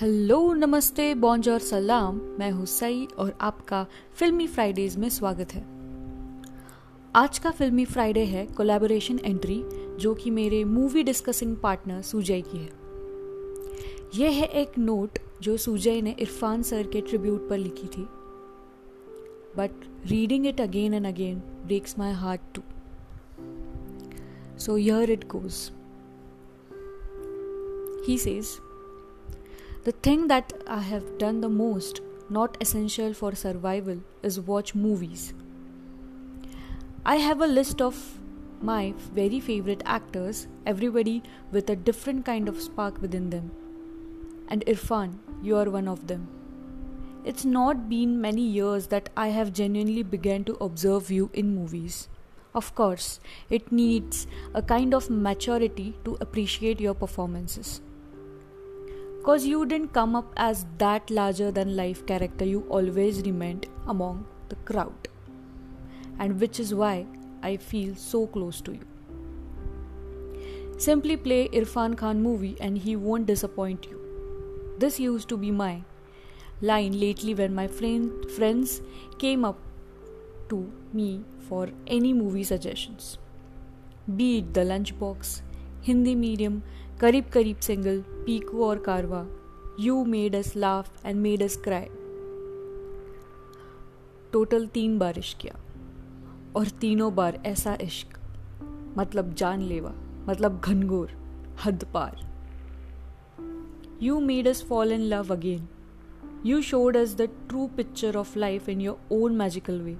[0.00, 5.60] Hello नमस्ते बॉन्ज और सलाम। मैं हूँ सई और आपका फिल्मी फ्राइडेज में स्वागत है।
[7.14, 9.62] आज का फिल्मी फ्राइडे है कोलैबोरेशन एंट्री
[10.00, 12.70] जो कि मेरे मूवी डिस्कसिंग पार्टनर सुजय की है।
[14.14, 18.06] यह है एक नोट जो सुजय ने इरफान सर के ट्रिब्यूट पर लिखी थी।
[19.56, 22.62] But reading it again and again breaks my heart too
[24.58, 25.70] so yeah it goes
[28.08, 28.48] he says,
[29.82, 35.32] The thing that I have done the most, not essential for survival, is watch movies.
[37.06, 38.18] I have a list of
[38.60, 43.52] my very favorite actors, everybody with a different kind of spark within them.
[44.48, 46.28] And Irfan, you are one of them.
[47.24, 52.06] It's not been many years that I have genuinely began to observe you in movies.
[52.54, 53.18] Of course,
[53.48, 57.80] it needs a kind of maturity to appreciate your performances.
[59.20, 64.24] Because you didn't come up as that larger than life character, you always remained among
[64.48, 65.08] the crowd.
[66.18, 67.04] And which is why
[67.42, 68.86] I feel so close to you.
[70.78, 74.00] Simply play Irfan Khan movie and he won't disappoint you.
[74.78, 75.82] This used to be my
[76.62, 78.80] line lately when my friend, friends
[79.18, 79.58] came up
[80.48, 83.18] to me for any movie suggestions.
[84.16, 85.42] Be it The Lunchbox,
[85.82, 86.62] Hindi Medium,
[87.00, 89.26] करीब करीब single, Piku और Karwaan.
[89.80, 91.86] You made us laugh and made us cry
[94.32, 95.54] total तीन बार इश्क किया।
[96.56, 98.18] और तीनों बार ऐसा इश्क।
[98.98, 99.92] मतलब जानलेवा
[100.28, 101.10] मतलब घनघोर,
[101.64, 102.20] हद पार।
[104.02, 105.68] You made us fall in love again
[106.46, 109.96] you showed us the true picture of life in your own magical way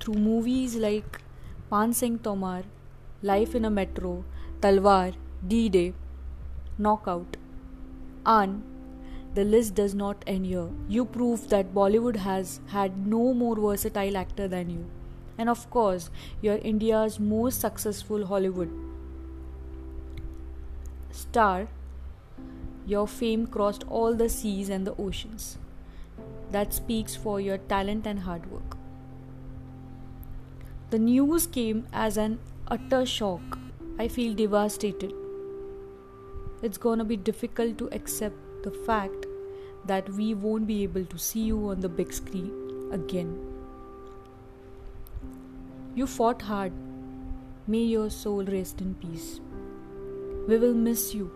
[0.00, 1.04] through movies like
[1.70, 2.64] Paan Singh Tomar
[3.24, 4.24] life in a metro
[4.62, 5.92] Talvar D Day,
[6.78, 7.36] Knockout,
[8.24, 8.62] and
[9.34, 10.68] the list does not end here.
[10.88, 14.84] You prove that Bollywood has had no more versatile actor than you.
[15.38, 16.10] And of course,
[16.40, 18.70] you're India's most successful Hollywood
[21.10, 21.68] star.
[22.86, 25.58] Your fame crossed all the seas and the oceans.
[26.50, 28.76] That speaks for your talent and hard work.
[30.90, 32.38] The news came as an
[32.68, 33.58] utter shock.
[33.98, 35.14] I feel devastated
[36.62, 39.26] it's gonna be difficult to accept the fact
[39.84, 42.52] that we won't be able to see you on the big screen
[42.92, 43.36] again.
[45.94, 46.72] You fought hard.
[47.66, 49.40] May your soul rest in peace.
[50.48, 51.30] We will miss you.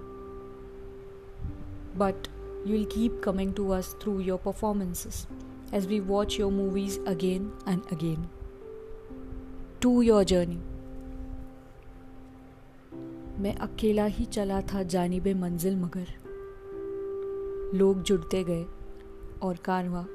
[1.96, 2.28] But
[2.64, 5.26] you'll keep coming to us through your performances
[5.72, 8.28] as we watch your movies again and again.
[9.80, 10.60] To your journey.
[13.38, 16.06] मैं अकेला ही चला था जानिब मंजिल मगर।
[17.74, 18.66] लोग जुड़ते गए
[19.42, 20.06] और कारवा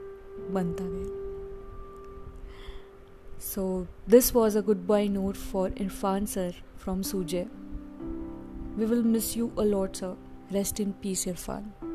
[0.51, 1.21] बनता गया।
[3.39, 7.43] So this was a goodbye note for Irrfan sir from Suje
[8.75, 10.17] we will miss you a lot sir
[10.51, 11.90] rest in peace Irrfan